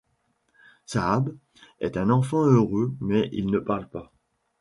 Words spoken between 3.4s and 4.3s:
ne parle pas.